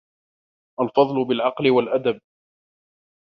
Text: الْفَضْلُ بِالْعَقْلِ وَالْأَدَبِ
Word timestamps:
الْفَضْلُ 0.79 1.25
بِالْعَقْلِ 1.27 1.65
وَالْأَدَبِ 1.69 2.21